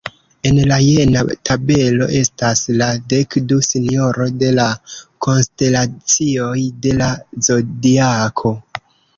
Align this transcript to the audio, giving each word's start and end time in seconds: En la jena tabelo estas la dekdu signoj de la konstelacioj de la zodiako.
En 0.49 0.59
la 0.69 0.77
jena 0.83 1.19
tabelo 1.49 2.07
estas 2.19 2.63
la 2.79 2.87
dekdu 3.13 3.59
signoj 3.69 4.27
de 4.45 4.49
la 4.61 4.65
konstelacioj 5.27 6.59
de 6.87 6.99
la 7.03 7.13
zodiako. 7.51 8.57